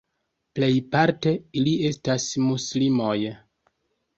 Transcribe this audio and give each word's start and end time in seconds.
Plejparte 0.59 1.33
ili 1.61 1.75
estas 1.91 2.27
muslimoj. 2.47 3.17